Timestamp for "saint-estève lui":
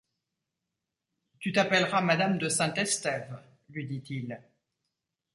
2.49-3.85